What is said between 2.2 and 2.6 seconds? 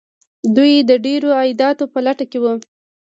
کې وو.